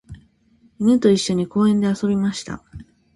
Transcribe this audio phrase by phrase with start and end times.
[0.79, 2.63] 犬と一緒に公園で遊びました。